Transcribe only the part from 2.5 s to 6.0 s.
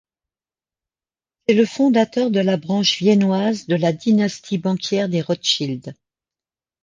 branche viennoise de la dynastie banquière des Rothschild.